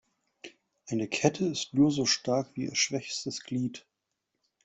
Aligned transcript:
Eine 0.87 1.07
Kette 1.07 1.45
ist 1.45 1.75
nur 1.75 1.91
so 1.91 2.07
stark 2.07 2.55
wie 2.55 2.63
ihr 2.63 2.75
schwächstes 2.75 3.43
Glied. 3.43 3.85